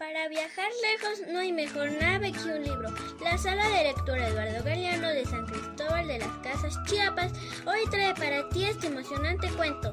[0.00, 2.88] Para viajar lejos no hay mejor nave que un libro.
[3.22, 7.30] La sala de lectura Eduardo Galeano de San Cristóbal de las Casas Chiapas
[7.66, 9.92] hoy trae para ti este emocionante cuento.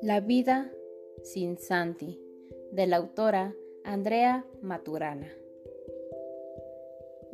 [0.00, 0.72] La vida
[1.22, 2.18] sin Santi,
[2.70, 3.54] de la autora
[3.84, 5.30] Andrea Maturana.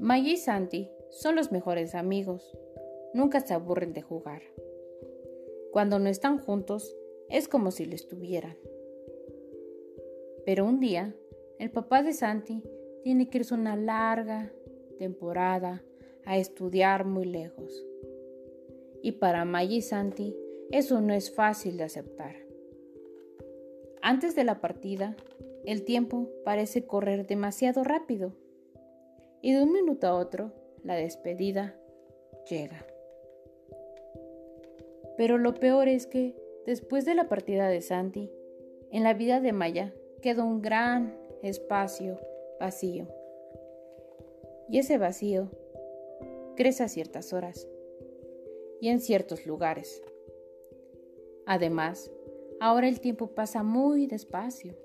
[0.00, 2.58] Maya y Santi son los mejores amigos.
[3.14, 4.42] Nunca se aburren de jugar.
[5.79, 6.96] Cuando no están juntos,
[7.29, 8.56] es como si lo estuvieran.
[10.44, 11.14] Pero un día,
[11.61, 12.64] el papá de Santi
[13.04, 14.53] tiene que irse una larga
[14.98, 15.84] temporada
[16.25, 17.86] a estudiar muy lejos.
[19.04, 20.36] Y para Maya y Santi,
[20.72, 22.34] eso no es fácil de aceptar.
[24.03, 25.17] Antes de la partida,
[25.64, 28.32] el tiempo parece correr demasiado rápido.
[29.42, 30.50] Y de un minuto a otro,
[30.82, 31.79] la despedida
[32.50, 32.84] llega.
[35.19, 38.31] Pero lo peor es que, después de la partida de Santi,
[38.92, 42.20] en la vida de Maya queda un gran espacio
[42.61, 43.09] vacío.
[44.69, 45.51] Y ese vacío
[46.57, 47.69] crece a ciertas horas
[48.81, 50.03] y en ciertos lugares.
[51.47, 52.12] Además,
[52.61, 54.77] ahora el tiempo pasa muy despacio.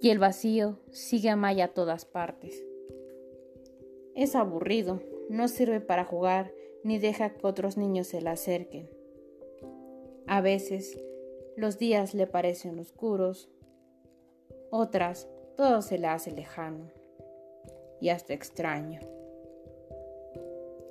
[0.00, 2.64] Y el vacío sigue a Maya a todas partes.
[4.16, 6.52] Es aburrido, no sirve para jugar
[6.86, 8.88] ni deja que otros niños se le acerquen.
[10.28, 10.96] A veces
[11.56, 13.50] los días le parecen oscuros,
[14.70, 16.92] otras todo se le hace lejano
[18.00, 19.00] y hasta extraño.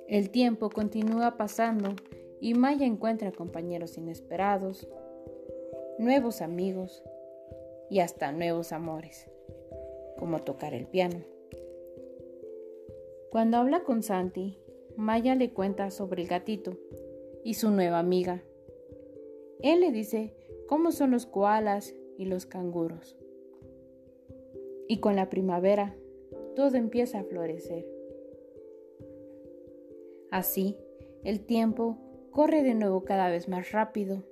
[0.06, 1.96] El tiempo continúa pasando
[2.42, 4.86] y Maya encuentra compañeros inesperados,
[5.98, 7.02] nuevos amigos
[7.88, 9.30] y hasta nuevos amores,
[10.18, 11.22] como tocar el piano.
[13.30, 14.58] Cuando habla con Santi,
[14.96, 16.78] Maya le cuenta sobre el gatito
[17.44, 18.42] y su nueva amiga.
[19.60, 20.34] Él le dice
[20.66, 23.16] cómo son los koalas y los canguros.
[24.88, 25.96] Y con la primavera,
[26.54, 27.86] todo empieza a florecer.
[30.30, 30.76] Así,
[31.24, 31.98] el tiempo
[32.30, 34.24] corre de nuevo cada vez más rápido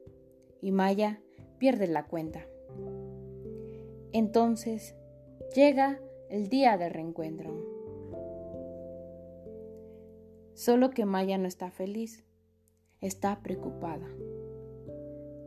[0.61, 1.21] y Maya
[1.59, 2.47] pierde la cuenta.
[4.13, 4.95] Entonces,
[5.55, 7.74] llega el día del reencuentro.
[10.55, 12.25] Solo que Maya no está feliz,
[13.01, 14.07] está preocupada.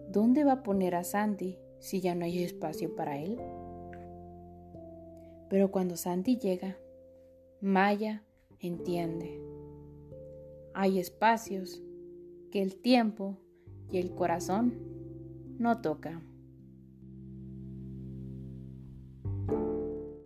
[0.09, 3.40] ¿Dónde va a poner a Santi si ya no hay espacio para él?
[5.50, 6.78] Pero cuando Santi llega,
[7.62, 8.23] Maya
[8.59, 9.41] entiende.
[10.73, 11.81] Hay espacios
[12.51, 13.38] que el tiempo
[13.89, 14.78] y el corazón
[15.57, 16.36] no tocan.